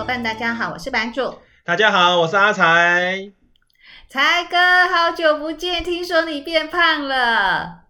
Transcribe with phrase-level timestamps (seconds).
[0.00, 1.34] 伙伴，大家好，我是版主。
[1.62, 3.30] 大家好，我是阿才。
[4.08, 4.56] 才哥，
[4.88, 7.82] 好久不见，听说你变胖了。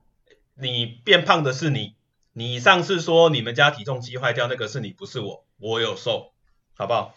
[0.57, 1.95] 你变胖的是你，
[2.33, 6.33] 你上次说你们家体重机坏掉，那个是你，不是我，我有瘦，
[6.77, 7.15] 好不好？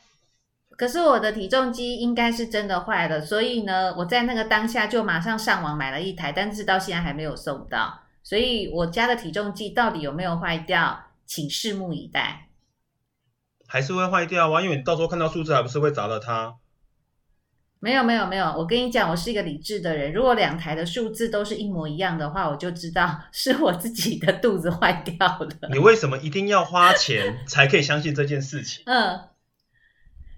[0.78, 8.02] 可是我的体重机应该是真的坏了，所以呢，我在那个当下就马上上网买了一台，但是到现在还没有送到。
[8.21, 12.50] 所以我家的体重计到底有没有坏掉，请拭目以待。
[13.73, 16.57] 还是会坏掉啊，因为你到时候看到数字，还不是会砸了它？
[17.79, 20.13] 没有没有没有，我跟你讲，我是一个理智的人。
[20.13, 25.69] 如果两台的数字都是一模一样的话，我就知道 是我自己的肚子坏掉了。
[25.71, 28.83] 你为什么一定要花钱才可以相信这件事情？
[28.86, 29.21] 嗯，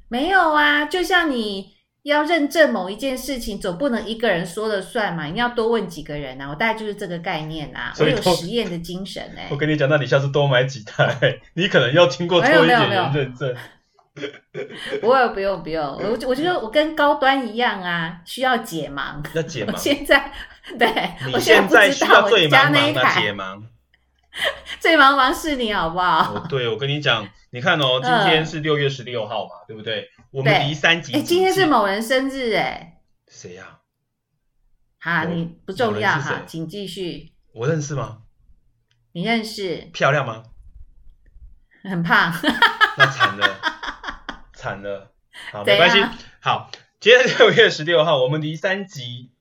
[0.08, 1.75] 没有啊，就像你。
[2.06, 5.26] 要认证某一件事情，总不能一个人说了算嘛？
[5.26, 6.50] 你要多问几个人啊！
[6.50, 7.92] 我大概就是这个概念啊。
[8.00, 9.48] 我有实验的精神哎、欸。
[9.52, 13.56] 我跟你讲，那你下次多买几台，你可能要经过多一点人认证。
[15.02, 19.16] 不会不用不用，我我觉得我跟高端一样啊，需要解盲。
[19.34, 19.74] 要解盲。
[19.74, 20.32] 我现在
[20.78, 20.88] 对，
[21.34, 23.64] 我现在需要最忙忙的解盲。
[24.80, 26.34] 最忙忙是你好不好？
[26.36, 30.10] 哦、对，我跟你讲， 你看哦，今天是六月十六号嘛，呃、对不对？
[30.32, 31.14] 我们离三级。
[31.14, 33.02] 哎，今天是某人生日哎。
[33.28, 33.80] 谁呀？
[35.00, 37.34] 好，你不重要哈，请继续。
[37.54, 38.24] 我认识吗？
[39.14, 39.90] 你认识？
[39.94, 40.44] 漂亮吗？
[41.84, 42.34] 很胖。
[42.98, 43.60] 那惨了，
[44.54, 45.14] 惨了。
[45.52, 46.04] 好，没关系。
[46.42, 49.32] 好，今天六月十六号，我们离三级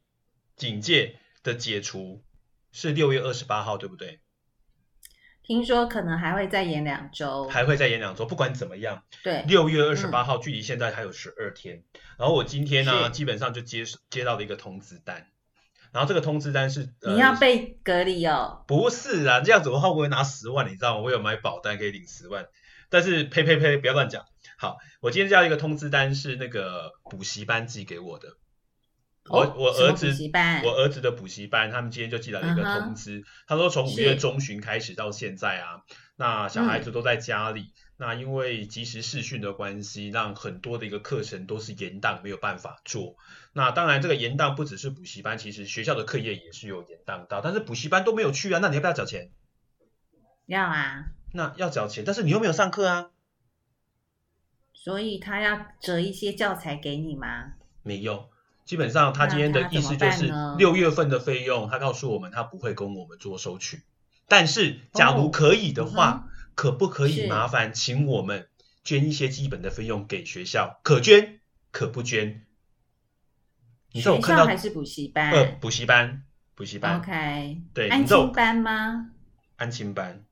[0.56, 2.22] 警戒的解除
[2.72, 4.20] 是六月二十八号，对不对？
[5.44, 8.24] 听说可能还会再延两周，还会再延两周。
[8.24, 11.76] 不管怎么样，对，六月二十八号距离现在还有十二天。
[11.76, 15.26] 嗯、然后我今天呢，基本上就接接到了一个通知单，
[15.92, 18.64] 然后这个通知单是你要被隔离哦？
[18.66, 21.02] 不是啊，这样子的话我会拿十万，你知道吗？
[21.02, 22.46] 我有买保单可以领十万，
[22.88, 24.24] 但是呸呸呸，不要乱讲。
[24.56, 28.28] 好，我今天接到一个通知单是那个补习班寄给我的。
[29.30, 30.12] 我我儿子
[30.64, 33.28] 我儿子的补习班，他们今天就寄来了一个通知，uh huh.
[33.46, 35.82] 他说从五月中旬开始到现在啊，
[36.16, 43.16] 那小孩子都在家里，嗯、那因为及时视讯的关系，让很多的一个课程都是延档，没有办法做。
[43.54, 49.30] 那当然这个延档不只是补习班，其实学校的课业也是有延档到，但是补习班都没有去啊，那你要不要缴钱？
[50.44, 51.06] 要啊。
[51.32, 53.10] 那要缴钱，但是你又没有上课啊。
[54.74, 57.54] 所以他要折一些教材给你吗？
[57.82, 58.28] 没有。
[58.64, 63.82] 基本上，他今天的意思就是六月份的费用，他告诉我们他不会跟我们做收取。
[64.26, 68.48] 但是，假如可以的话，可不可以麻烦请我们
[68.82, 70.80] 捐一些基本的费用给学校？
[70.82, 72.46] 可捐可不捐？
[73.92, 75.30] 你说我看到还是补习班？
[75.30, 76.22] 呃，补习班，
[76.54, 76.98] 补习班。
[76.98, 79.10] OK，对，安亲班吗？
[79.56, 80.24] 安亲班。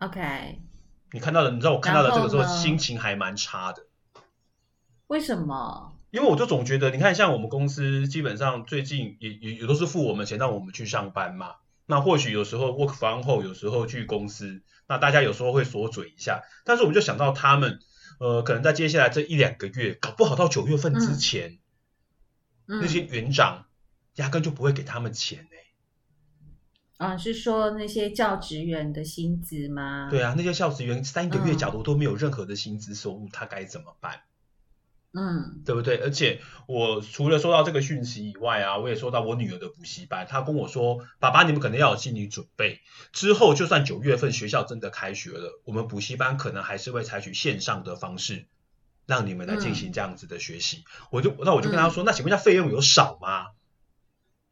[0.00, 0.60] OK，
[1.12, 3.86] 你看到了，你知道我看到的这个时候心情还蛮差的。
[5.06, 5.96] 为什么？
[6.10, 11.54] 因为我就总觉得，你看，像我们公司基本上最近也也也都是付我们钱让我们去上班嘛。
[11.86, 16.42] 那或许有时候 work from home，有时候去公司，那大家有时候会锁嘴一下。
[16.64, 17.80] 但是我们就想到他们，
[18.18, 21.58] 呃，可能在接下来这一两个月，搞不好到九月份之前，
[22.66, 23.66] 嗯嗯、那些园长
[24.16, 25.56] 压根就不会给他们钱呢。
[26.98, 30.08] 啊，是说那些教职员的薪资吗？
[30.10, 34.20] 对啊，那些教职员三个月假如都没有任何的薪资收入，嗯、他该怎么办？
[35.12, 35.96] 嗯，对不对？
[35.96, 42.80] 而且我除了收到这个讯息以外啊，我也收到我女儿的补习班，她跟我说：“爸爸，你们可能要有心理准备，
[43.12, 48.46] 之后就算九月份学校真的开学了，我们补习班可能还是会采取线上的方式，
[49.04, 50.84] 让你们来进行这样子的学习。
[50.86, 53.46] 嗯”我就那我就跟她说：“嗯、那请问一下，费用有少吗？”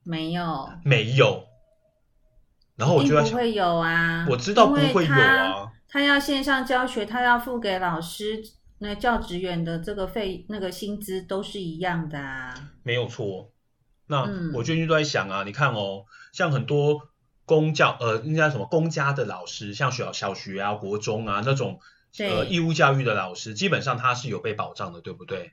[0.03, 1.45] 没有，没有。
[2.75, 5.71] 然后我就要想，不会有啊，我知道不会有啊。
[5.89, 8.43] 他要线上教学，他要付给老师。
[8.81, 13.53] 那教职员的这个费，那个薪资都是一样的啊，没有错。
[14.06, 17.09] 那我最近都在想啊，嗯、你看哦，像很多
[17.44, 21.81] 公教呃，应该什么公家的老师，像小小学啊、国中啊那种
[22.19, 25.53] 呃义务教育的老师，基本上他是有被保障的，对不对？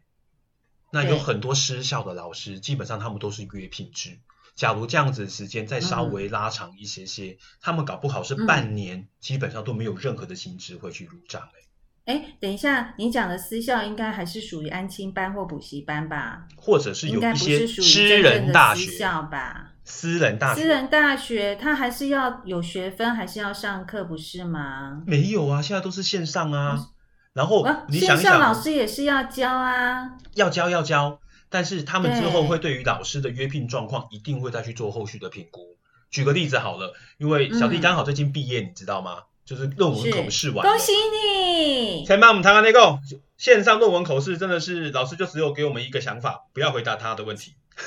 [0.92, 4.20] 那有很多私校的老师，基本上他们都是约聘制。
[4.56, 11.65] 假如这样子的时间再稍微拉长一些些，嗯、他们搞不好是半年，嗯、基本上都没有任何的薪资会去入账哎。
[12.06, 16.48] 哎，等一下，你讲的私校应该还是属于安亲班或补习班吧？
[16.56, 19.72] 或者是有一些私人大学校吧？
[19.84, 25.02] 私人大学，私人大学，它还是要有学分，还是要上课，不是吗？
[25.08, 26.76] 没有啊，现在都是线上啊。
[26.78, 26.88] 嗯、
[27.34, 31.20] 然后你想一想，老师也是要教啊，要教要教，
[31.50, 35.78] 但是他们之后会对于老师的约聘状况一定会再去做后续的评估。
[36.12, 39.24] 举个例子好了，因为小弟刚好最近毕业，嗯、你知道吗？
[39.46, 42.04] 就是论文口试完，恭喜你！
[42.04, 42.98] 前面我们谈完那个
[43.38, 47.54] 线上论文口试，真的是老师就只有给我们一个想法，不要回答他的问题。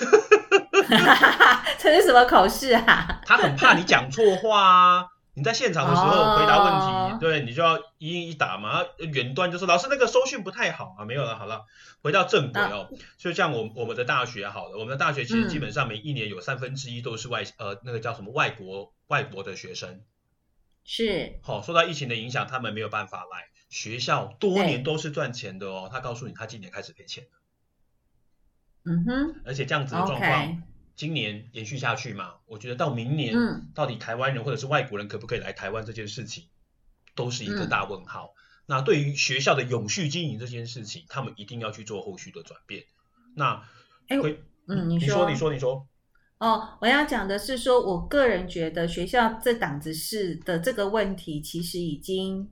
[1.78, 3.20] 这是什么口试啊？
[3.26, 5.06] 他很怕你讲错话啊！
[5.34, 8.84] 你在现场的时候回答问题，哦、对你就要一应一答嘛。
[9.12, 11.64] 远端就说老师那个收讯不太好啊，没有了，好了，
[12.02, 12.88] 回到正轨哦。
[12.88, 20.00] 啊、就像我我们的大学好了，我们的大学其实基本上每一年有三分之一都是外、嗯、呃那个叫什么外国外国的学生。
[20.90, 21.38] 是。
[21.42, 25.90] 好、哦，受到疫情的影响，他们没有办法来学校，多年都是赚钱的哦。
[25.92, 27.26] 他告诉你，他今年开始赔钱。
[28.84, 30.62] 嗯哼，而且这样子的状况，
[30.96, 32.36] 今年延续下去嘛？
[32.46, 33.34] 我觉得到明年，
[33.74, 36.48] 到底台湾人或者是外国人可不可以来台湾这件事情，
[37.14, 38.32] 都是一个大问号。
[38.64, 42.86] 那对于学校的永续经营这件事情，他们一定要去做后续的转变。
[43.36, 43.68] 那，
[44.08, 44.16] 哎，
[44.66, 45.86] 嗯，你说，你说，你说。
[46.38, 52.48] 哦，我要讲的是说，我个人觉得学校这档子事的这个问题，其实已经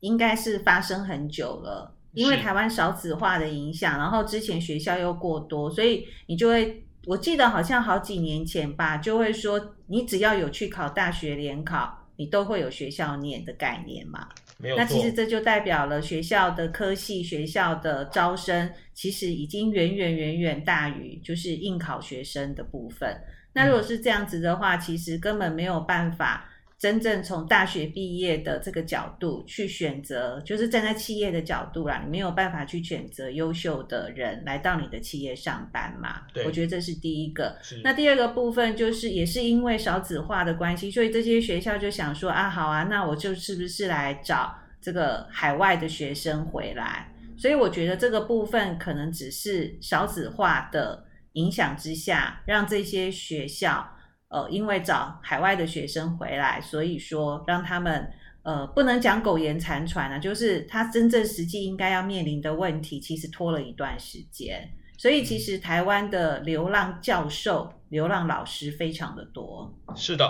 [0.00, 1.94] 应该是发生很久了。
[2.12, 14.26] 因为台湾少子化的影响，然后之前学校又过多，所以你就会，我记得好像好几年前吧，就会说你只要有去考大学联考，你都会有学校念的概念嘛。
[14.58, 14.76] 没有。
[14.76, 23.16] 那其实这就代表了学校的科系、学校的招生，其实已经远远远远大于就是应考学生的部分。
[23.52, 26.50] 那如果是这样子的话，嗯、其实根本没有办法。
[26.78, 36.22] 真正从大学毕业的这个角度去选择，就是站在企业的角度啦，你没有办法去选择优秀的人来到你的企业上班嘛？
[36.34, 37.56] 对，我觉得这是第一个。
[37.62, 37.80] 是。
[37.82, 47.10] 那第二个部分就是，也是因为少子化的关系，所以这些学校就想说啊，好啊，那我就是不是来找这个海外的学生回来？
[47.38, 53.95] 所以我觉得这个部分可能只是少子化的影响之下，让这些学校。
[54.28, 58.10] 呃，因为找海外的学生回来，所以说让他们
[58.42, 64.68] 呃不能讲苟延残喘啊，就是他真正实际应该要面临的问题，其实拖了一段时间。
[64.98, 69.72] 所以其实台湾的流浪教授、流浪老师非常的多。
[69.94, 70.28] 是的，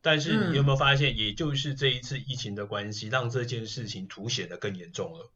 [0.00, 5.30] 但是你有没有发现，嗯、也就是这一次疫情的关系，让这件事情凸显的更严重了？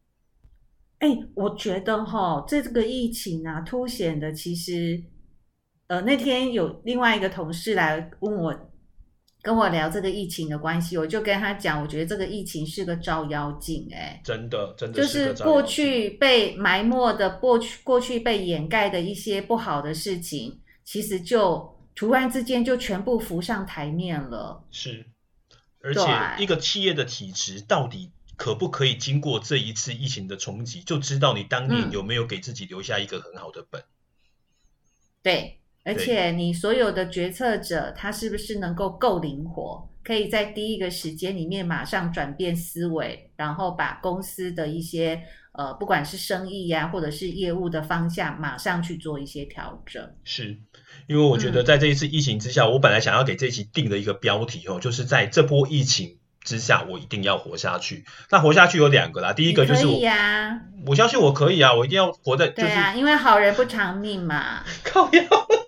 [1.01, 5.03] 哎，我觉得哈，这个疫情啊，凸显的其实。
[5.91, 8.71] 呃，那天有另外一个同事来问我，
[9.43, 24.65] 跟我聊这个疫情的关系，我就跟他讲，我觉得这个疫情是个照妖镜，哎，真的，真的是就是过去被埋没的，过去过去被掩盖的一些不好的事情，其实就突然之间就全部浮上台面了。
[24.71, 25.05] 是，
[25.83, 26.01] 而且
[26.39, 33.81] 一个企业的体质到底可不可以经过这一次疫情的冲击，就知道你当年有没有给自己留下一个很好的本。
[33.81, 33.91] 嗯、
[35.25, 35.57] 对。
[35.85, 45.23] 而且你所有的决策者，他是不是能够够灵活，可以在第一个时间里面马上转变思维，然后把公司的一些
[45.53, 50.03] 呃，不管是生意呀、啊，或者是业务的方向，马上去做一些调整。
[50.23, 50.59] 是，
[51.07, 58.05] 因为我觉得在这一次疫情之下，嗯、我本来想要给这一期定的一个标题哦，就是在这波疫情之下，我一定要活下去。
[58.31, 64.63] 那活下去有两个啦，第一个就是我，呀，我相信我可以啊，我一定要活在，就是、对啊，因为好人不长命嘛。
[64.85, 65.23] 靠腰。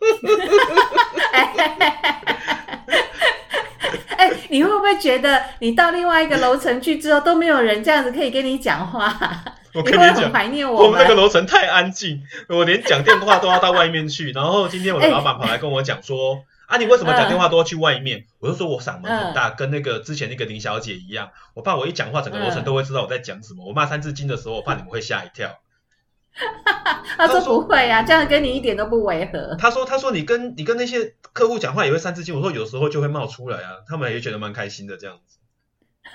[4.17, 9.17] 哎，你会不会觉得你到另外一个楼层去之后都没有人这样子可以跟你讲话？
[9.75, 10.85] 我跟你讲，很怀念我。
[10.85, 14.31] 我们那个楼层太安静，我连讲电话都要到外面去。
[14.33, 23.67] 然后今天我的老板跑来跟我讲说：“啊，你为什么讲电话都要去外面？”我就说我嗓门很大，跟那个之前那个林小姐一样，我怕我一讲话，整个楼层都会知道我在讲什么。
[23.67, 25.49] 我骂三字经的时候，我怕你们会吓一跳。
[27.17, 29.55] 他说不会呀、啊，这样跟你一点都不违和。
[29.59, 35.39] 他说：“他说你跟你跟那些客户讲话也会三字经。”我说：“有时候就会冒出来啊，他们也觉得蛮开心的这样子。”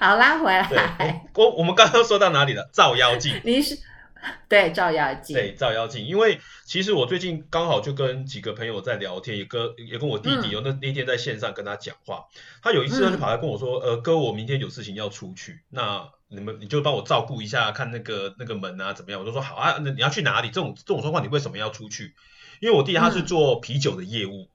[0.00, 0.66] 好，拉回来。
[0.68, 2.68] 对，我我们刚刚说到哪里了？
[2.72, 3.40] 照妖镜。
[3.44, 3.78] 你是
[4.48, 5.34] 对照妖镜。
[5.34, 12.26] 对照妖镜，因为其实我最近刚好就跟几个朋友在聊天，也跟也跟我弟弟有、嗯、那那天在线上跟他讲话。
[12.62, 19.20] 他有一次他就跑来跟我说：“嗯、呃，哥，我明天有事情要出去。”那你们你就帮我照顾一下，看那个那个门啊怎么样？
[19.20, 20.48] 我就说好啊，那你要去哪里？
[20.48, 22.14] 这种这种状况你为什么要出去？
[22.60, 24.48] 因为我弟他是做啤酒的业务，嗯、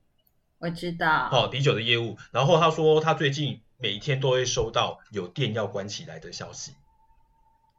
[0.60, 1.30] 我知道。
[1.32, 2.18] 哦，啤酒的业务。
[2.32, 6.74] 然后他说他最近每一天都会收到有店要关起来的消息，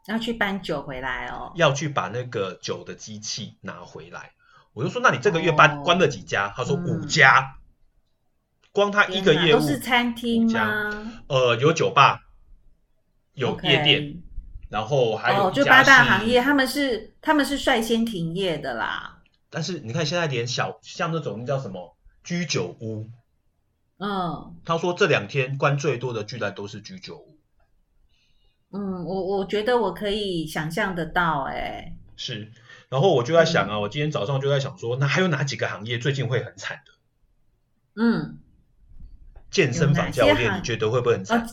[0.07, 4.33] 要去搬酒回来哦，要去把那个酒的机器拿回来。
[4.73, 6.53] 我就说那你这个月搬、哦、关了几家？
[6.57, 10.91] 他说五家，嗯、光他一个业务都是餐厅吗？
[11.29, 12.21] 呃，有酒吧。
[13.35, 14.23] 有夜店.
[14.69, 19.23] 然后还有、哦、就八大行业，他们是他们是率先停业的啦。
[19.49, 23.09] 但是你看，现在连小像那种叫什么居酒屋，
[23.99, 27.34] 嗯，他说这两天关最多的居然都是居酒屋。
[28.75, 32.51] 嗯，我我觉得我可以想象得到，哎，是。
[32.89, 38.03] 然后我就在想啊，嗯、我今天早上就在想说，那还有哪几个行业最近会很惨的？
[38.03, 38.39] 嗯，
[39.51, 41.41] 健身房教练，你觉得会不会很惨？
[41.41, 41.47] 哦？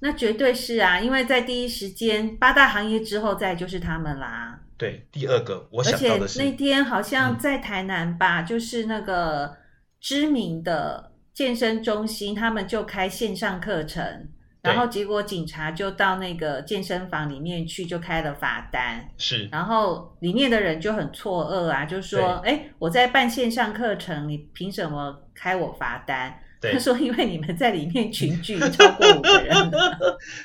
[0.00, 4.60] 那绝对是啊，因为在第一时间八大行业之后，再就是他们啦。
[4.76, 9.56] 对，第二个我想到的是，而且那天好像在台南吧，嗯、就是那个
[10.00, 14.28] 知名的健身中心，他们就开线上课程。
[14.68, 19.08] 然后结果警察就到那个健身房里面去，就开了罚单。
[19.16, 29.54] 是，然后里面的人就很错愕啊，就说：“哎，我在办线上课程，你凭什么开我罚单？”他说：“因为你们在里面群聚超过五个人。”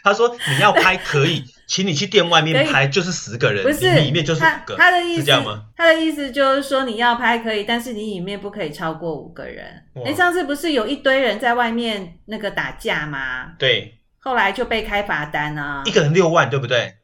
[0.04, 5.64] 他说：“你要拍可以，请你去店外面拍，就是十个人，不是里面就是五个。”他的意思是这样吗？
[5.76, 9.66] 他的意思就是说你要拍可以，但是你里面不可以超过五个人。
[10.06, 13.54] 哎，上次不是有一堆人在外面那个打架吗？
[13.58, 13.98] 对。
[14.24, 16.96] 后来就被开罚单啊，一个人六万，对不对？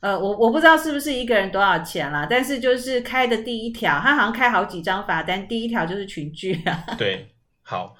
[0.00, 6.84] 呃，我我不知道是不是一个人多少钱啦，但是就是开的第一条，他好像开好几张罚单，第一条就是群聚啊。
[6.98, 7.94] 对，好，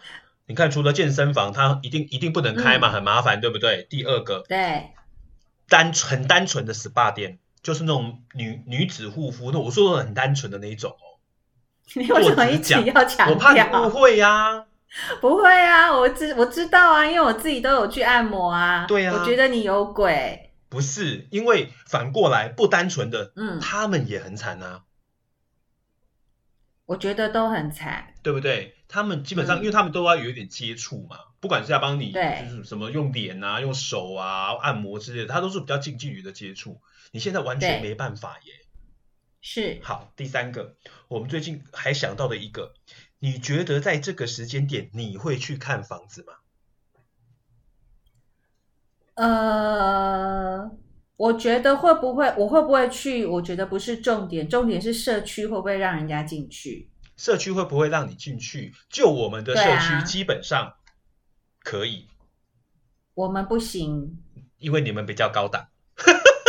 [0.46, 3.86] 你看，除了健身房，他一定一定不能开嘛，嗯、很麻烦，对不对？
[3.88, 4.90] 第二个，对，
[5.68, 11.22] 单很单纯的 SPA 店，就是那种女女子护肤，那我说的很单纯的那一种哦。
[11.94, 13.30] 你为什么一直要强调？
[13.30, 14.66] 我怕你误会呀、啊。
[15.20, 18.86] 不会啊，我知我知道啊，因为我自己都有去按摩啊。
[18.86, 20.52] 对啊，我觉得你有鬼。
[20.68, 24.84] 不是，因为反过来不单纯的，嗯，他们也很惨啊。
[26.86, 28.74] 我觉得都很惨，对不对？
[28.88, 32.20] 他们基本上，嗯、因为他们都要有一点接触嘛，不管是要帮你，就
[32.50, 36.80] 是什么用脸啊、用手啊、按摩之类的，他都是比较近距离的接触。
[37.12, 38.52] 你现在完全没办法耶。
[39.40, 39.80] 是。
[39.82, 40.76] 好，第三个，
[41.08, 42.74] 我们最近还想到的一个。
[43.24, 46.34] 你觉得在这个时间点你会去看房子吗？
[49.14, 50.70] 呃，
[51.16, 53.24] 我觉得会不会，我会不会去？
[53.24, 56.90] 我觉得不是重点，重点是社区会不会让人家进去？
[57.16, 58.74] 社区会不会让你进去？
[58.90, 60.74] 就我们的社区基本上
[61.60, 62.12] 可以，啊、
[63.14, 64.22] 我们不行，
[64.58, 65.68] 因为你们比较高档。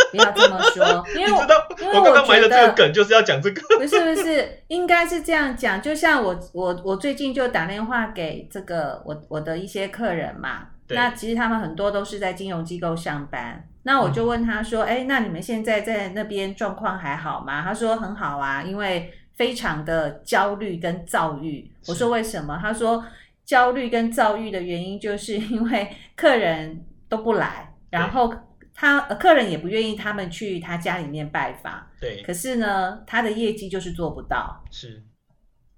[0.12, 1.42] 不要这么说， 因为我
[1.80, 3.60] 因为我刚刚埋的这个梗就是要讲这个。
[3.76, 5.80] 不是不是，应该是这样讲。
[5.82, 13.68] 就像我我我最近就打电话给这个我我的一些客人嘛，那其实他们很多都是在金融机构上班。
[13.82, 23.04] 那我就问他说：“哎、嗯，那你们现在在那边状况还好吗？”他说：“很好啊，因为非常的焦虑跟躁郁。”我说：“为什么？”他说
[23.46, 28.32] ：“焦虑跟躁郁的原因就是因为客人都不来，然后。”
[28.78, 32.22] 他客人也不愿意他们去他家里面拜访，对。
[32.22, 35.02] 可是呢，他的业绩就是做不到，是，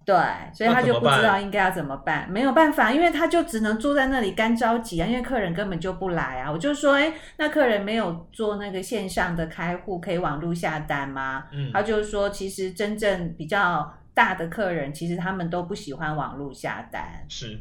[0.04, 0.16] 对，
[0.52, 6.50] 所以他就不知道应该要怎么办，没有办法，因为他就只能坐在那里干着急啊，因为客人根本就不来啊。
[6.50, 11.44] 我就说，哎，那客人没有做那个线上的开户，可以网络下单吗？
[11.52, 17.60] 嗯，他就说，其实真正比较大的客人，其实他们都不喜欢网络下单，是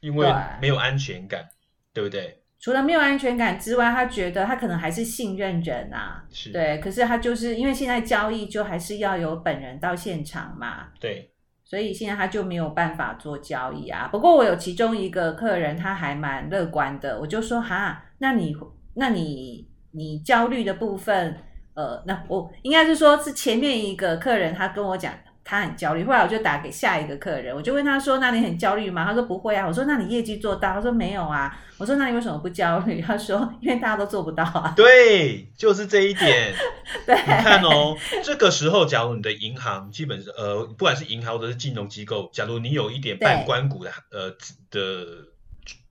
[0.00, 0.26] 因为
[0.60, 1.48] 没有安全感，
[1.92, 2.43] 对，对不对？
[2.64, 6.78] 除了没有安全感之外，他觉得他可能还是信任人啊，是对。
[6.78, 11.30] 可是他就是因为现在交易就还是要有本人到现场嘛，对。
[11.62, 14.08] 所以现在他就没有办法做交易啊。
[14.10, 18.56] 不过我有其中一个客人，他还蛮乐观的，我就说哈，那你
[18.94, 21.36] 那你你焦虑的部分，
[21.74, 25.12] 呃，那我应该是说是前面一个客人，他跟我讲。
[25.44, 36.54] 他很焦虑，后来我就打给下一个客人，我就问他说：“那你很焦虑吗？”他说：“不会啊。”我说：“那你业绩做到？”他说：“没有啊。”我说：“那你为什么不焦虑？”他说：“因为大家都做不到啊。”对，就是这一点。
[37.04, 44.30] 对，你看哦，这个时候，假如你的银行基本上，呃，不管是银行或者是金融机构，假如你有一点半关股的呃
[44.70, 45.26] 的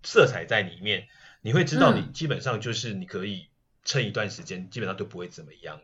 [0.01, 1.03] 色彩在里面，
[1.41, 3.45] 你会知道你基本上就是你可以
[3.83, 5.79] 撑一段时间，嗯、基本上都不会怎么样。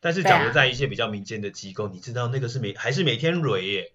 [0.00, 3.92] 但是，假如在一些比较民间的机构，啊、你知道那个是每还是每天蕊耶？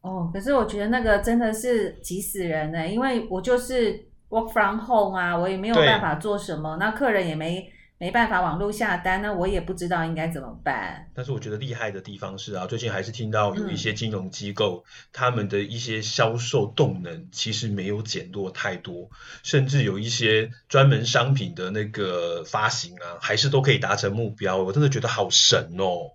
[0.00, 7.72] 哦，可是我觉得那个真的是急死人呢，因为我就是 work from home 啊，我也没有办法做什么，那客人也没。
[7.98, 11.10] 没办法网络下单，那我也不知道应该怎么办。
[11.14, 19.08] 但是我觉得厉害的地方是啊，最近还是听到有一些金融机构，嗯、他们的一些销售动能其实没有减弱太多，
[19.42, 24.58] 甚至有一些专门商品的那个发行啊，还是都可以达成目标。
[24.58, 26.12] 我真的觉得好神哦！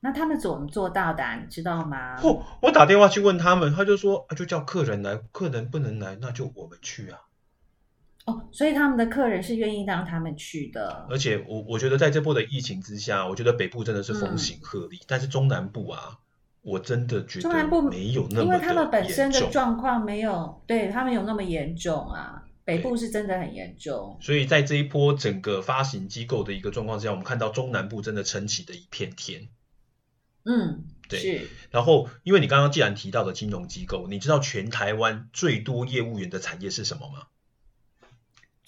[0.00, 1.36] 那他们怎么做到的啊？
[1.36, 2.16] 你知道吗？
[2.22, 7.20] 哦，我打电话去问他们，他就说啊，就叫客人来，客人不能来，那就我们去啊。
[8.28, 11.06] 哦，所以他们的客人是愿意让他们去的。
[11.08, 16.18] 而且我我觉得在这波的疫情之下，我觉得北部真的是风行鹤唳，嗯、但是中南部啊，
[16.60, 22.44] 我真的觉得中南部没有那么，因为他们本身的状况没有对他们有那么严重啊。
[22.64, 29.48] 北部是真的很严重，所以在这一波整个发行机构的一个状况之下，我们看到中南部真的撑起的一片天。
[30.44, 31.18] 嗯，对。
[31.18, 31.48] 是。
[31.70, 37.28] 然后，因为你刚刚既然提到的金融机构，你知道全台湾最多业务员的产业是什么吗？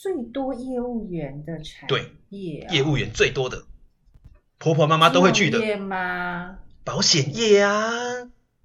[0.00, 1.86] 最多业务员的产
[2.30, 3.64] 业、啊，对，业务员最多的，
[4.56, 6.56] 婆婆妈妈都会去的业吗？
[6.84, 7.90] 保险业啊。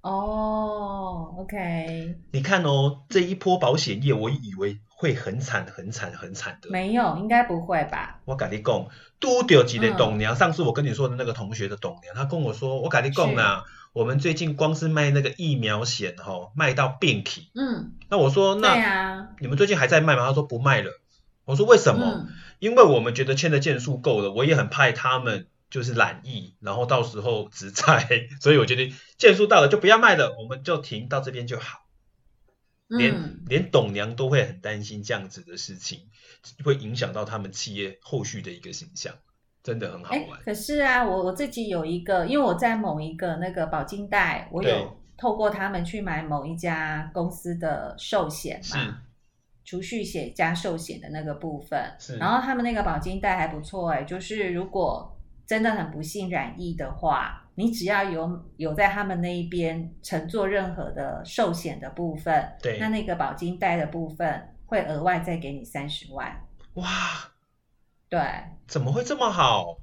[0.00, 2.16] 哦、oh，OK。
[2.32, 6.70] 你看哦，这一波保险业，我以为会很惨、很惨、很惨的。
[6.70, 8.18] 没有，应该不会吧？
[8.24, 8.86] 我跟你讲，
[9.20, 17.50] 都丢几的董娘、嗯，上次我跟你说的那个同学的董娘，他跟我说，我跟你讲啊，我们最近光是卖那个疫苗险，哈，卖到病体。
[17.54, 17.92] 嗯。
[18.08, 20.26] 那我说，那、啊、你们最近还在卖吗？
[20.26, 20.90] 他说不卖了。
[21.46, 22.04] 我说为什么？
[22.04, 25.46] 嗯、因为我们觉得签的件数够了，我也很怕他们。
[25.68, 31.80] 就是懒意，然后到时候 只拆，所以我觉得件数到了就不要卖了，我们就停到这边就好。
[32.86, 36.02] 连、嗯、连董娘都会很担心这样子的事情，
[36.64, 39.12] 会影响到他们企业后续的一个形象，
[39.64, 40.40] 真的很好玩。
[40.44, 49.02] 可是啊，我我自己有一个，因为我在某一个那个保金贷，我有透过他们去买某一家公司的寿险嘛，
[49.66, 51.78] 储蓄险加寿险的那个部分。
[51.98, 55.12] 是，然后他们那个保金贷还不错哎、欸，就是如果。
[55.48, 66.36] 真的很不幸染疫的话，你只要有有在他们那一边乘坐任何的寿险的部分，对，那那个保金贷的部分会额外再给你三十万。
[66.74, 66.84] 哇，
[68.08, 68.20] 对，
[68.66, 69.78] 怎么会这么好？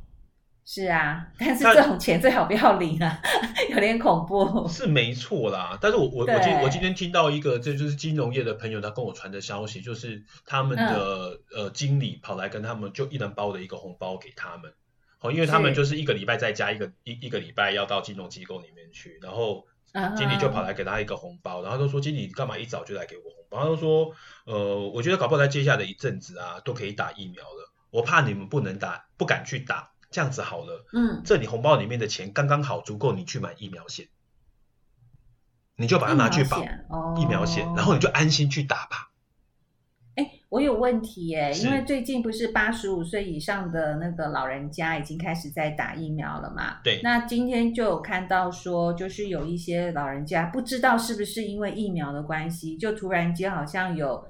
[0.66, 3.20] 是啊，但是这种钱最好不要领啊，
[3.70, 4.68] 有点恐怖。
[4.68, 14.74] 是没错啦，但是我我我今我今天听到一个这就是金融业的朋友他跟我传的消息，就是他们的、嗯、呃经理跑来跟他们就一人包了一个红包给他们。
[15.20, 19.66] 哦，因为他们就是一个礼拜再加一个一一个礼拜要到金融机构里面去，然后
[20.18, 23.60] 经理就跑来给他一个红包，然后他说经理干嘛一早就来给我红包？
[23.60, 24.12] 他就说，
[24.46, 34.08] 呃，我觉得搞不好在接下来的一阵子啊，都可以打疫苗了，我怕你们不能打，不敢去打，这样子好了，嗯，这里红包里面的钱刚刚好足够你去买疫苗险，
[35.76, 36.64] 你就把它拿去保
[37.18, 39.10] 疫苗险，然后你就安心去打吧。
[40.50, 46.80] 我有问题耶，因为最近不是八十五岁以上的那个老人家已经开始在打疫苗了嘛？
[46.84, 47.02] 对。
[47.02, 54.24] 那今天就有看到说，就是有一些老人家不知道是不是因为疫苗的关系，就突然间好像有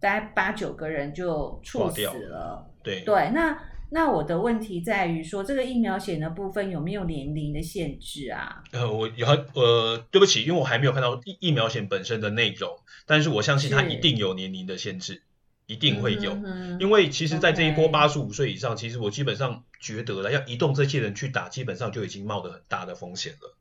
[0.00, 2.66] 大概八九个人就猝死了。
[2.82, 3.54] 对对，那
[3.90, 8.62] 那我的问题在于说，这个疫苗险的部分有没有年龄的限制啊？
[8.72, 15.22] 呃，我有呃，对不起，因为我还没有看到疫疫苗险本身的内容，但是我相信它一定有年龄的限制。
[15.70, 16.34] 一定会有，
[16.80, 23.54] 因为其实，在这一波八十五岁以上，其实我基本上觉得了，要移动这些人去打，基本上就已经冒着很大的风险了。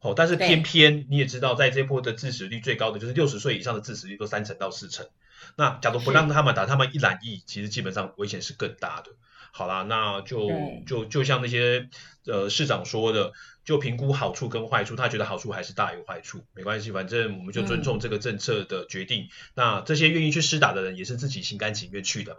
[0.00, 5.06] 哦，但是偏偏你也知道，在这一波的致死率最高的就是六十岁以上的致死率都三成到四成。
[5.54, 9.12] 那假如不让他们打，他们一染疫，其实基本上危险是更大的。
[9.56, 10.50] 好啦，那就
[10.86, 11.88] 就就像那些
[12.26, 13.32] 呃市长说的。
[13.66, 19.24] 就评估好处跟坏处，他觉得好处还是大于坏处，没关系，反正我们就尊重这个政策的决定。
[19.24, 22.38] 嗯、那这些愿意去施打的人，也是自己心甘情愿去的嘛。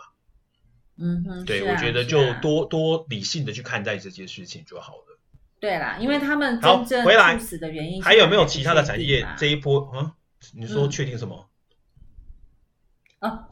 [0.98, 5.20] 嗯哼，对、啊，我觉得就多、啊、多理性的去看待这件事情就好了。
[5.60, 9.28] 对啦，因为他们真正猝死的原因还有没有其他的产业？
[9.38, 10.14] 这一波啊，
[10.56, 11.47] 你说确定什么？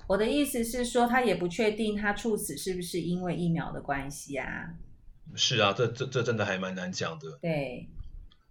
[0.07, 4.69] 我的意思是说，他也不确定他猝死是不是因为疫苗的关系啊。
[5.35, 7.39] 是啊，这这这真的还蛮难讲的。
[7.41, 7.89] 对，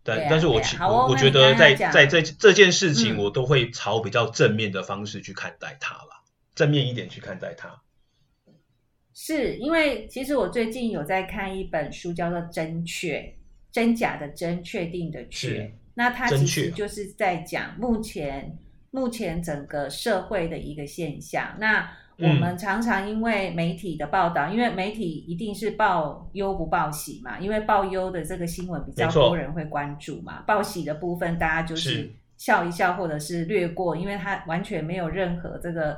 [0.02, 7.80] 但、啊、但是我其、啊、我我觉得在在这这件事情，我都会朝比较正面的方式去看待它了、嗯，正面一点去看待它。
[9.16, 13.20] 是因为其实我最近有在看一本书，叫做《真确》，
[13.70, 15.72] 真假的真，确定的确。
[15.94, 18.58] 那它其实就是在讲目前
[18.94, 21.56] 目前整个社会的一个现象。
[21.58, 32.10] 那我们常常因为媒体的报道、嗯，因为媒体一定是报忧不报喜嘛，因为报忧的这个新闻比较多人会关注嘛，报喜的部分大家就是。
[32.36, 35.96] 笑一笑或者是略过，因为它完全没有任何这个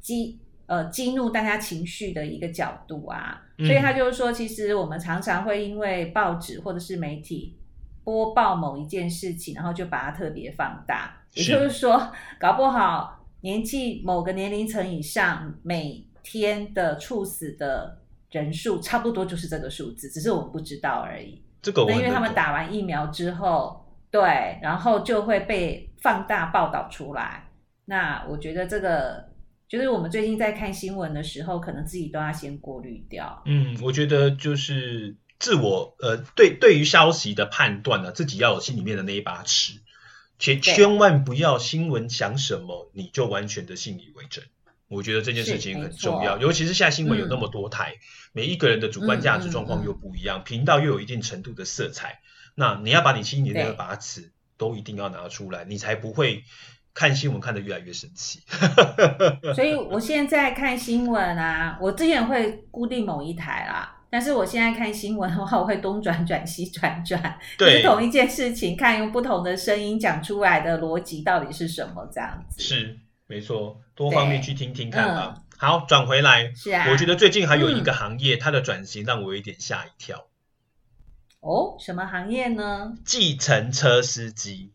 [0.00, 7.56] 激呃激怒大家情绪的一个角度啊，所以他就是说，其实我们常常会因为报纸或者是媒体
[8.04, 13.18] 播报某一件事情，然后就把它特别放大，也就是说，搞不好。
[13.44, 21.42] 年纪某个年龄层以上，每天的猝死的人数差不多就是这个数字，只是我们不知道而已。
[21.60, 27.50] 这个我，因为他们打完疫苗之后，对，然后就会被放大报道出来。
[27.84, 29.28] 那我觉得这个
[29.68, 33.42] 就是我们最近在看新闻的时候，可能自己都要先过滤掉。
[33.46, 39.80] 嗯，我觉得就是自我呃对对于消息的判断呢、啊，自己要有心里面的那一把尺，
[40.42, 44.42] 且千万不要新闻讲什么你就完全的信以为真。
[44.88, 48.00] 我觉得这件事情很重要，尤其是现在新闻有那么多台，嗯、
[48.32, 52.20] 每一个人的主观价值状况又不一样，频、嗯嗯嗯、道又有一定程度的色彩，
[52.56, 56.44] 那你要把你心里的那把尺都一定要拿出来，你才不会
[56.92, 58.40] 看新闻看得越来越生气。
[59.54, 72.98] 所以我现在看新闻啊，我之前会固定某一台啦，但是我现在看新闻的话，我会东转转西转转，对，是同一件事情，看用不同的声音讲出来的逻辑到底是什么，这样子是。
[73.26, 75.34] 没错，多方面去听听看吧。
[75.34, 80.26] 嗯、好，转回来，是啊，我觉得最近还有一个行业，嗯、它的转型让我有点吓一跳。
[81.40, 82.92] 哦，什么行业呢？
[83.06, 84.74] 计程车司机。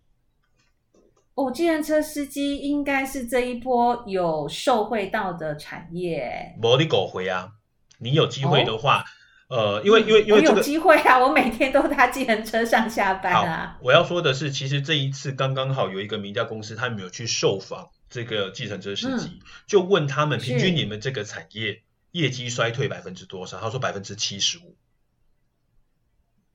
[1.35, 6.55] 哦，计程车司机应该是这一波有受惠到的产业。
[6.59, 7.51] 没你狗回啊！
[7.99, 9.05] 你有机会的话，哦、
[9.47, 13.77] 呃，因为因为因为、这个、有机会啊，我每天都搭计程车上下班啊。
[13.81, 17.89] 我要说的是，其实这一次刚刚好有一个民调公司，他没有去受访。
[18.09, 23.59] 这个计程车司机、嗯、就问他们，平均你们这个产业业绩衰退百分之多少？
[23.59, 24.77] 他说百分之七十五。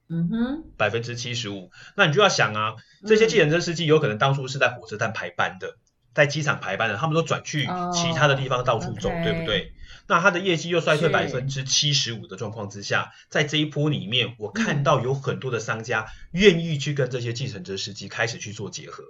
[0.09, 1.71] 嗯哼，百分之七十五。
[1.95, 2.77] 那你就要想啊，
[3.07, 5.77] 这些计程车司机有可能当初是在火车站排班的，嗯、
[6.15, 9.75] 在机场排班的，他们都转去其他的地方到处走，对不对？
[10.13, 19.05] 那他的业绩又衰退百分之七十五的状况之下，在这一波里面，我看到有很多的商家愿意去跟这些继承者司机开始去做结合。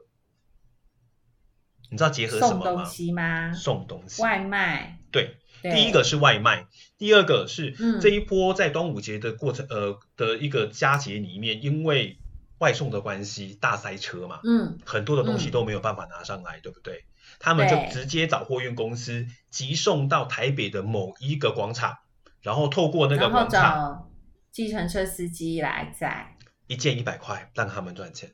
[1.90, 2.62] 你知道结合什么吗？
[2.62, 3.52] 送东西吗？
[3.52, 5.00] 送东西，外卖。
[5.10, 12.16] 对，对第一个是外卖，第二个是这一波在端午节的过程，嗯、呃的一个佳节里面，因为
[12.58, 17.04] 外送的关系，大塞车嘛，嗯，很多的东西都没有办法拿上来，嗯、对不对？
[17.42, 21.98] 他们就直接找货运公司急送到台北的某一个广场，
[22.40, 24.09] 然后透过那个广场，
[24.52, 26.37] 计程车司机来载，
[26.68, 28.31] 一件一百块，让他们赚钱。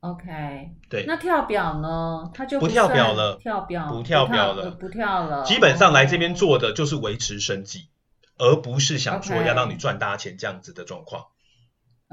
[0.00, 2.30] OK，对，那跳表呢？
[2.32, 5.44] 他就不跳表了，跳表不跳表了，不跳了。
[5.44, 7.90] 基本上来这边做的就是维持生计，
[8.38, 11.26] 而不是想说要让你赚大钱这样子的状况。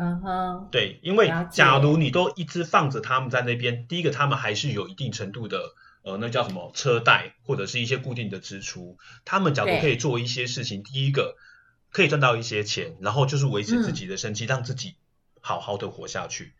[0.01, 8.97] 嗯哼，对，因为假如你都一直放着他们在那边，第一个他们还是有一定程度的呃，那叫什么车贷或者是一些固定的支出。
[9.25, 11.35] 他们假如可以做一些事情，第一个
[11.91, 14.95] 可以赚到一些钱，然后就是维持自己的生计，让自己
[15.41, 16.53] 好好的活下去。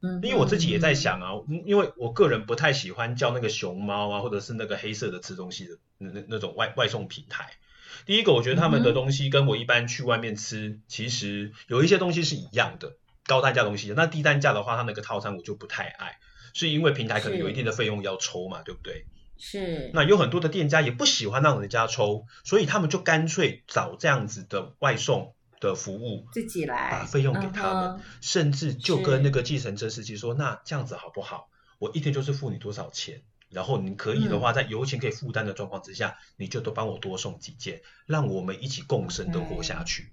[0.00, 1.32] 嗯，因为我自己也在想啊，
[1.66, 7.50] 因为我个人不太喜欢叫那个熊猫啊，或者是那个黑色的吃东西的那那那种外外送平台。
[8.06, 12.96] 第一个，我觉得他们的东西跟我一般去外面吃，其实有一些东西是一样的，
[13.26, 13.92] 高单价东西。
[13.96, 16.18] 那低单价的话，它那个套餐我就不太爱，
[16.54, 19.06] 是因为平台可能有一定的费用要抽嘛，对不对？
[19.36, 19.90] 是。
[19.94, 25.34] 那有很多的店家也不喜欢让人家抽，所以他们就干脆找这样子的外送。
[25.60, 31.48] 的服务自己来把费用给他们，嗯、甚至就跟那个计程车司机说：“那这样子好不好？
[31.80, 40.12] 我一天就是付你多少钱，然后你可以的话，嗯、在油钱可以负担的状况之下，你就都帮我多送几件，让我们一起共生的活下去。”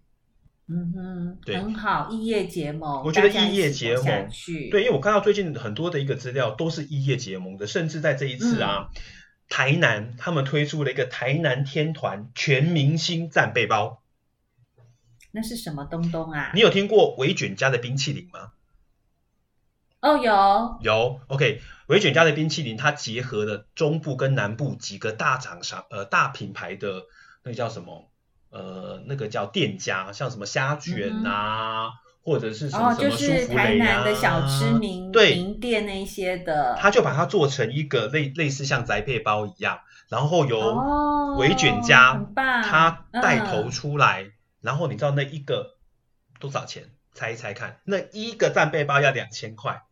[0.67, 3.03] 嗯哼，对，很好，异业结盟。
[3.05, 4.27] 我觉得异业结盟，
[4.71, 9.01] 对，因为我看到最近很多的一个资料都是异业结盟的，甚至在这一次啊，嗯、
[9.47, 14.01] 台南他们推出了一个台南天团全明星战备包。
[15.29, 16.51] 那是什么东东啊？
[16.55, 18.53] 你有听过维卷家的冰淇淋吗？
[20.05, 21.19] 哦，有有。
[21.27, 27.03] OK，维卷家的冰淇淋，它结合了中部跟南部几个大厂商，呃，大品牌的
[27.43, 28.09] 那个叫什么？
[28.51, 31.91] 呃，那个叫店家，像什么虾卷啊，嗯、
[32.23, 36.75] 或者是什么什么舒芙蕾啊，就是台南的小吃名对名店那些的。
[36.79, 44.23] 他就把它做成一个类类似像宅配包一样，然后由维卷家，哦、他带头出来。
[44.23, 44.31] 嗯
[44.65, 45.75] 然后你知道那一个
[46.39, 46.85] 多少钱？
[47.13, 49.83] 猜一猜看，那一个战备包要两千块。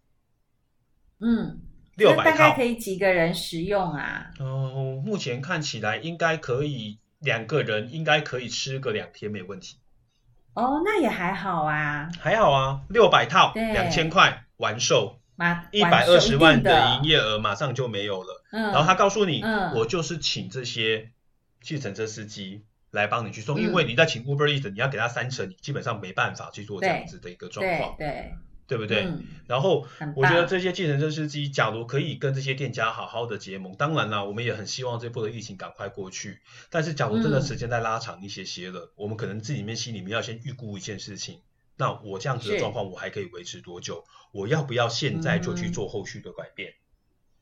[1.23, 1.59] 嗯，
[1.95, 4.31] 六百套，大概可以几个人食用啊？
[4.39, 9.77] 哦，目前看起来应该可以两个人，应该可以吃个两天没问题。
[10.53, 12.09] 哦，那也还好啊。
[12.19, 15.19] 还好啊，六百套，两千块完售，
[15.71, 18.43] 一百二十万的营业额马上就没有了。
[18.51, 21.09] 嗯，然后他告诉你，嗯，我就是请这些
[21.62, 22.65] 计程车司机。
[22.93, 28.36] 来帮你去送，因为你在请 Uber Eats，你要给他三成，你基本上没办法去做这样子的一个状况，对
[28.77, 29.03] 对，不对？
[29.03, 36.39] 嗯、然后我觉得这些计程车司机，假如可以跟这些店家好好的结盟，当然啦，我们也很希望这波的疫情赶快过去。
[36.69, 41.41] 但是假如真的时间再拉长一些些了，嗯、我们可能自己面心里面要先预估一件事情，
[41.77, 44.03] 那我这样子的状况，我还可以维持多久？
[44.31, 46.71] 我要不要现在就去做后续的改变？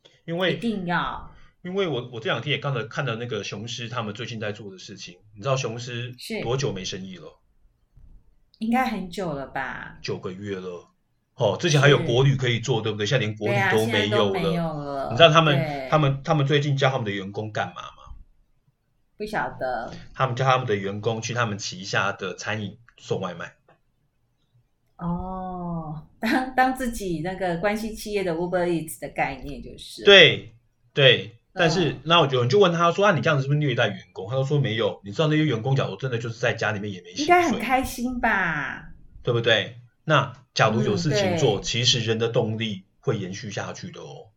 [0.04, 1.34] 嗯、因为一定要。
[1.64, 7.40] 因为我我这两天也刚才看到那个雄狮他们最近在做的事情，你知道雄狮多久没生意了？
[8.58, 10.00] 应该很久了吧？
[10.02, 10.91] 九个月了。
[11.42, 13.06] 哦，之前还有国旅可以做，对不对？
[13.08, 14.40] 现在连国旅都没有了。
[14.40, 15.10] 啊、有了。
[15.10, 18.14] 你知道他们、他们、他们最近叫他们的员工干嘛吗？
[19.18, 19.92] 不晓得。
[20.14, 23.54] 他们叫他们的员工去他们旗下的餐饮送外卖。
[24.98, 30.06] 哦，当当自己那个关系企业的 Uber Eats 的概念就是。
[30.06, 30.54] 对
[30.94, 34.30] 对，但是、嗯、那我就就问他说啊，你这样子是不是虐待员工？
[34.30, 35.02] 他都说没有。
[35.04, 38.90] 你知道那些员工假如真的就是在家里面也没，应该很开心吧？
[39.24, 39.81] 对不对？
[40.04, 44.30] 那假如有事情做，嗯、其实人的动力会延续下去的哦。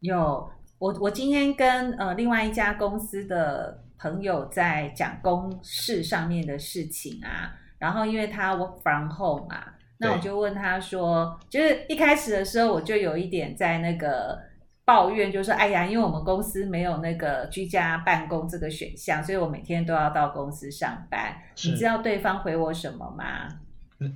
[0.00, 14.38] 有我，我今天跟呃另外一家公司的朋友在讲公事上面的事情啊，然后因为他 work from home 嘛，那我就问他说，就是一开始的时候我就有一点在那个
[14.84, 21.36] 抱怨，就是说哎呀，因为我们公司没有那个居家办公这个选项，所以我每天都要到公司上班。
[21.64, 23.48] 你知道对方回我什么吗？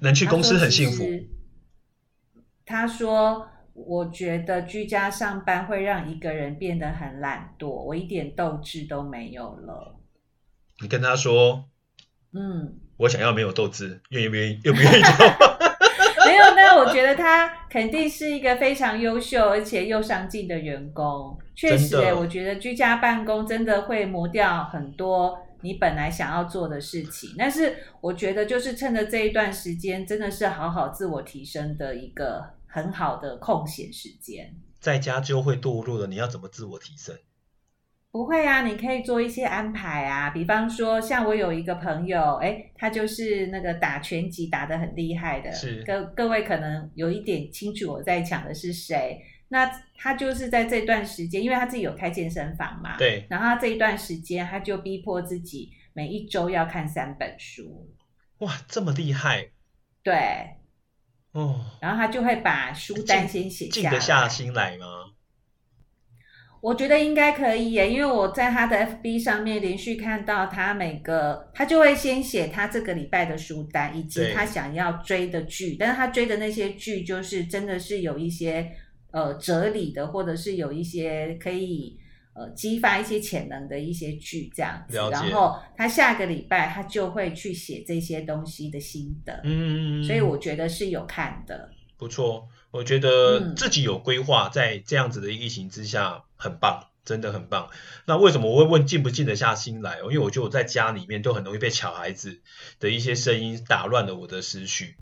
[0.01, 1.05] 能去公司很幸福。
[2.65, 9.99] 他说：“我觉得居家上班会让一个人变得很懒惰，我一点斗志都没有了。”
[10.81, 11.65] 你跟他说
[12.33, 14.61] ：“嗯，我想要没有斗志，愿意不愿意？
[14.65, 15.27] 愿不愿意做？”
[16.25, 21.37] 没有，那我觉得他肯定是一个非常优秀而且又上进的员工。
[21.57, 25.37] 确实、欸，我觉得居家办公真的会磨掉很多。
[25.63, 34.55] 你本来想要做的事情，但是我觉得就是趁着这一段时间，真的是好好自我提升的一个很好的空闲时间。
[34.81, 37.17] 在家就会堕落了，你要怎么自我提升？
[38.11, 49.19] 不会啊，你可以做一些安排啊，比方说像我有一个朋友，哎，他就是那个打拳击打得很厉害的，是各各位可能有一点清楚我在讲的是谁。
[49.53, 53.27] 那他就是在这段时间，因为他自己有开健身房嘛，对。
[53.29, 57.95] 然后他这一段时间，他就逼迫自己每一周要看三本书。
[58.39, 59.51] 哇，这么厉害！
[60.03, 60.17] 对。
[61.33, 61.67] 哦。
[61.83, 63.91] 然后他就会把书单先写下来。
[63.91, 64.87] 静得下心来吗？
[66.63, 75.77] 我觉得应该可以耶，因为我在他的 FB 上面连续看到他每个，他就会先写他这个礼拜的书单，以及他想要追的剧。
[75.79, 78.73] 但是他追的那些剧，就是真的是有一些。
[79.13, 81.99] 呃，哲理的，或者是有一些可以
[82.35, 97.69] 呃激发一些潜能的一些剧这样子，然后他下个礼拜他就会去写这些东西的心得，嗯，所以我觉得是有看的，不错，我觉得自己有规划，在这样子的疫情之下很棒，真的很棒。
[98.07, 99.99] 那为什么我会问静不静得下心来？
[99.99, 102.41] 因为我觉得我在家里面都很容易被小孩子
[102.81, 104.97] 的一些声音打乱了我的思绪。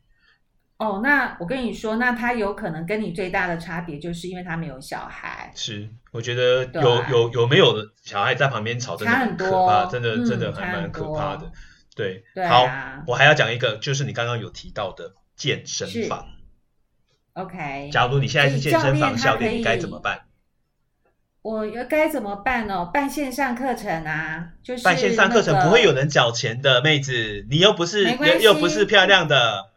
[0.81, 5.53] 哦，那我跟你说，那他有可能跟你最大的差别，就是因为他没有小孩。
[5.55, 11.53] 是，我觉得有、啊、有有没有的小孩在旁边吵，真的很可怕，真的、嗯、真的还蛮可怕的。
[11.95, 12.49] 对，对、啊，
[12.97, 16.27] 好，我还要讲一个，就是你刚刚有提到的健身房。
[17.35, 20.23] OK，假如你现在是健身房教练，你该怎么办？
[21.43, 22.91] 我要该怎么办哦？
[22.91, 29.69] 办线上课程啊，就是、办线上课程不会有人缴钱的，妹子，你又不是又又不是漂亮的。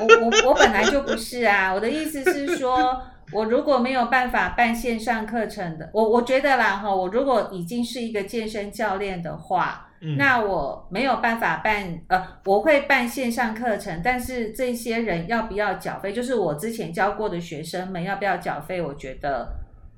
[0.00, 3.00] 我我我本来就不是啊，我的意思是说，
[3.32, 16.12] 我如果没有办法办线上课程的，我我觉得啦哈，我如果已经是一个健身教练的话，嗯，那我没有办法办，呃，我会办线上课程，但是这些人要不要缴费？
[16.12, 18.82] 就是我之前教过的学生们要不要缴费？
[18.82, 19.48] 我觉得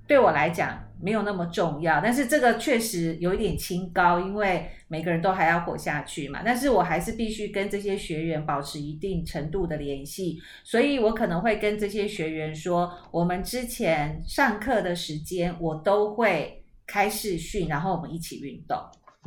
[0.07, 0.79] 对我来讲。
[1.01, 6.41] 没有那么重要，但是这个确实有一点清高，因为每个人都还要活下去嘛。
[6.45, 18.79] 但是我还是必须跟这些学员保持一定程度的联系，所以我可能会跟这些学员说，我们之前上课的时间我都会开视讯，然后我们一起运动。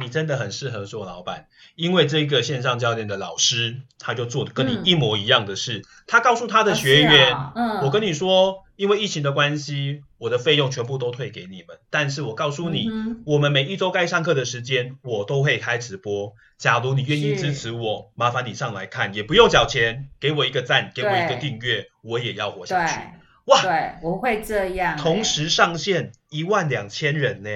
[0.01, 5.79] 你真的很适合做老板，因为这个线上教练的老师，他就做的跟你一模一样的事。
[5.79, 11.79] 嗯、他告诉他的学员、哦嗯：“我跟你说，因为疫情的关系，我的费用全部都退给你们。
[11.89, 16.35] 但是我告诉你，嗯、我们每一周该上课的时间，我都会开直播。
[16.59, 22.99] 假如你愿意支持我，麻烦你上来看，也不用缴钱，给我一个赞，给我一个订阅，我也要活下去。
[23.45, 24.95] 哇，对，我会这样。
[24.97, 27.49] 同时上线一万两千人呢。”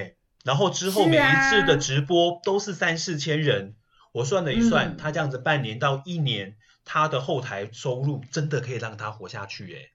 [0.43, 3.75] 然后之后每一次的直播都是三四千人，
[4.11, 9.91] 我算了一算，嗯，他这样子半年到一年，他的后台收入真的可以让他活下去耶。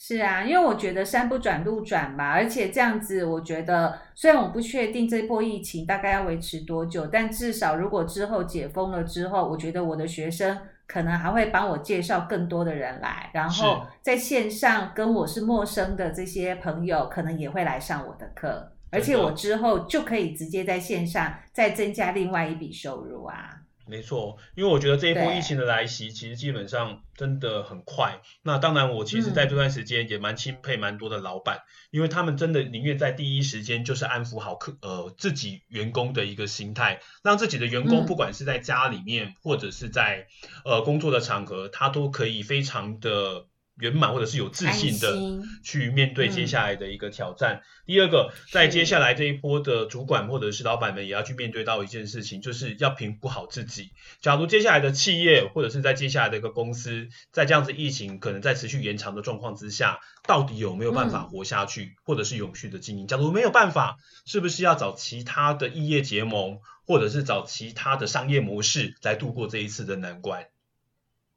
[0.00, 10.56] 是啊，因为我觉得山不转路转嘛，而且这样子，我觉得虽然我不确定这波疫情大概要维持多久，但至少如果之后解封了之后，我觉得我的学生
[10.86, 18.72] 可能还会帮我介绍更多的人来，然后在线上跟我是陌生的这些朋友，可能也会来上我的课。
[18.90, 23.50] 而且我之后就可以直接在线上再增加另外一笔收入啊！
[23.88, 28.20] 没错，因为我觉得这一波疫情的来袭，其实基本上真的很快。
[28.42, 40.26] 那当然，我其实在这段时间也蛮钦佩蛮多的老板，嗯、因为他们真的宁愿在第一时间就是安抚好客呃自己员工的一个心态，让自己的员工不管是在家里面、嗯、或者是在
[40.64, 43.46] 呃工作的场合，他都可以非常的。
[43.78, 47.56] 圆满或者是有自信的去面对接下来的一个挑战。
[47.56, 53.90] 嗯、第二个，在接下来这一波的主管或者是老板们也要去面对到一件事情，就是要评估好自己。
[54.20, 63.06] 假如接下来的企业或者是在接下来的一个公司，在这样子疫情可能在持续延长的状况之下，到底有没有办法活下去，嗯、或者是永续的经营？
[63.06, 70.46] 假如没有办法，是不是要找其他的异业结盟，或者是找其他的商业模式来度过这一次的难关？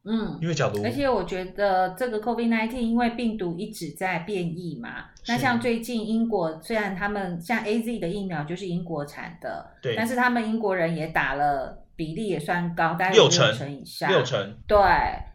[0.03, 14.79] 嗯，因为角度，而且我觉得这个 COVID-19 因为病毒一直在变异嘛，那像最近英国虽然他们像 AZ 的疫苗就是英国产的，对，但是他们英国人也打了，比例也算高，大概六成以上，六成，对。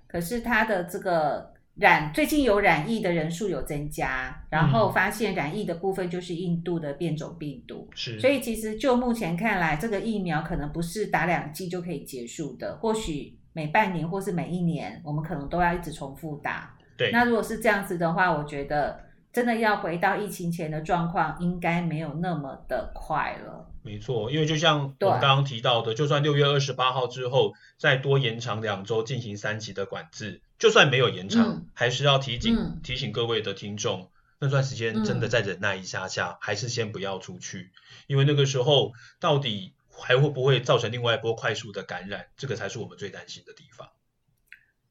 [0.08, 8.18] 可是他的这个染最近有染疫的人数有增加，然后发现染疫的部分就是印度的变种病毒，是。
[8.18, 13.38] 所以其实就目前看来，这个疫苗可能不是打两剂就可以结束的，或许。
[13.56, 16.76] 每半年或是每一年，我们可能都要一直重复打。
[16.94, 19.00] 对，那如果是这样子的话，我觉得
[19.32, 23.66] 真的要回到疫情前的状况，应该没有那么的快了。
[23.82, 37.70] 没错，因为就像我们刚刚提到的，就算六月二十八号之后再多延长两周进行三级的管制，就算没有延长，嗯、还是要提醒、嗯、提醒各位的听众，那段时间真的再忍耐一下下，嗯、还是先不要出去，
[38.06, 39.72] 因为那个时候到底。
[39.98, 42.26] 还会不会造成另外一波快速的感染？
[42.36, 43.88] 这个才是我们最担心的地方。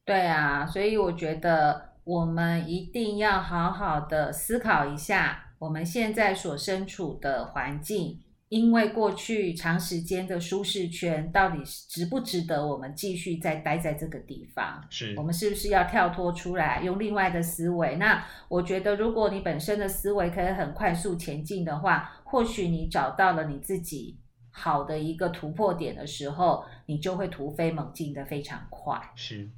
[0.04, 14.84] 对啊，所以我觉得我们一定要好好的思考一下，我们现在所身处的环境，因为过去长时间的舒适圈，到底值不值得我们继续再待在这个地方？
[14.90, 17.96] 是我们是不是要跳脱出来，用另外的思维？
[17.96, 24.20] 那我觉得，如果你本身的思维可以很快速前进的话，或许你找到了你自己。
[24.58, 28.98] 好的一个突破点的时候，你就会突飞猛进的非常快。
[29.14, 29.50] 是，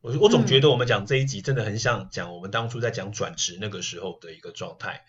[0.00, 5.02] 我我总觉得我们讲这一集真的很像讲我们当初在讲转职那个时候的一个状态。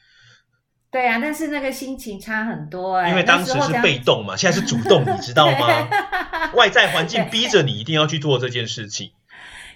[0.92, 5.88] 对啊，但是那个心情差很多哎、欸，因为当时是被动嘛，现在是主动，你知道吗？
[6.54, 9.12] 外在环境逼着你一定要去做这件事情。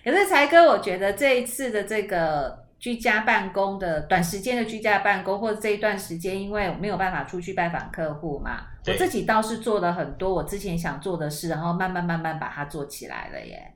[0.04, 2.61] 可是才哥，我觉得这一次的这个。
[2.82, 13.76] 居家办公的短时间的居家办公，或者这一段时间，因为没有办法出去拜访客户嘛，我自己倒是做了很多我之前想做的事，然后慢慢慢慢把它做起来了耶。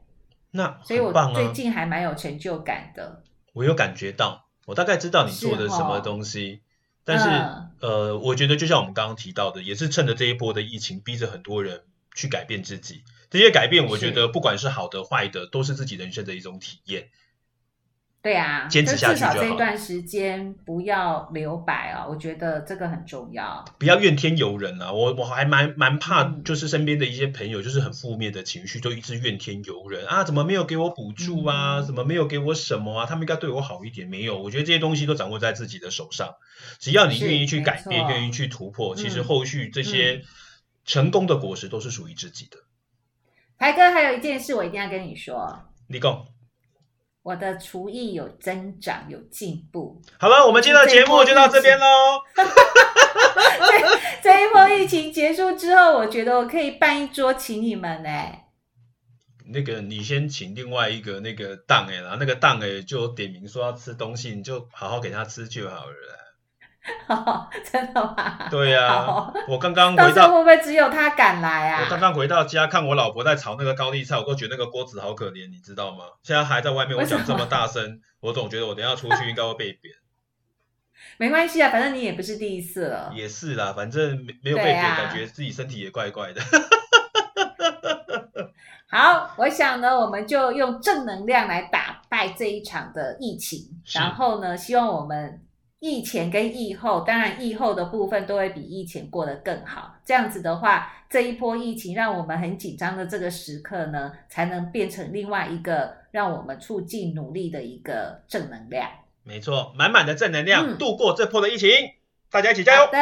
[0.50, 3.22] 那啊，所以我最近还蛮有成就感的。
[3.54, 6.62] 我有感觉到，我大概知道你做的什么东西，是
[7.04, 11.84] 但是、嗯、呃，我觉得就像我们刚刚提到的，也是趁着这一波的疫情，逼着很多人
[12.16, 13.04] 去改变自己。
[13.30, 17.10] 这些改变，我觉得不管是好的坏的，都是自己人生的一种体验。
[18.26, 19.34] 对啊，坚持下去就好。
[19.34, 23.64] 至少这一段时间不要留白啊，我觉得这个很重要。
[23.78, 31.78] 不要怨天尤人啊，我我还蛮蛮怕，就是身边的一些朋友，就是很负面的情绪，就一直怨天尤人啊，怎么没有给我补助啊？
[31.78, 33.06] 嗯、怎么没有给我什么啊？
[33.06, 34.42] 他们应该对我好一点，没有。
[34.42, 36.34] 我觉得这些东西都掌握在自己的手上，
[36.80, 40.24] 只要你愿意去改变，愿意去突破，其实后续这些
[40.84, 42.58] 成功的果实都是属于自己的。
[43.60, 46.26] 台、嗯嗯、哥，还有一件事我一定要跟你说，你讲。
[47.26, 50.00] 我的厨艺有增长，有进步。
[50.20, 52.22] 好了，我们今天的节目就到这边喽。
[54.22, 58.10] 这一波疫情结束之后，我觉得我可以办一桌请你们呢。
[59.48, 66.25] 那个，你先请另外一个那个档哎，然后那个档哎就点名说要吃东西，你就好好给他吃就好了。
[67.08, 68.48] 哦，真的吗？
[68.50, 71.82] 对呀、我刚刚回到，会不会只有他敢来啊？
[71.84, 76.06] 我刚刚回到家，看我老婆在炒那个高丽菜，我都觉得那个锅子好可怜，你知道吗？
[76.22, 79.96] 现在还在外面，我讲这么大声，我总觉得我等下出去应该会被扁。
[81.18, 83.12] 没关系啊，反正你也不是第一次了。
[83.16, 86.42] 也是啦，反正没没有被扁，啊、感觉自己身体也怪怪的。
[88.88, 95.42] 好，我想呢，我们就用正能量来打败这一场的疫情，然后呢，希望我们。
[95.86, 99.96] 疫前跟疫后，当然疫后的部分都会比疫前过得更好。
[100.04, 108.90] 这样子的话，这一波疫情让我们很紧张的这个时刻呢，才能变成另外一个让我们促进努力的一个正能量。
[109.24, 111.70] 没错，满满的正能量，嗯、度过这波的疫情，
[112.32, 112.86] 大家一起加油！
[112.88, 113.00] 好的，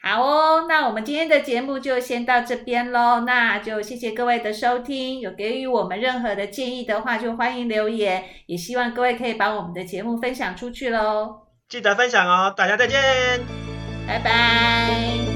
[0.00, 3.20] 好哦，那我们今天的节目就先到这边喽。
[3.26, 8.22] 那就谢谢各位的收听，有给予我们任何的建议的话，就欢迎留言。
[8.46, 11.47] 也希望各位可以把我们的节目分享出去喽。
[11.68, 12.98] 记得分享哦，大家再见，
[14.06, 15.27] 拜拜。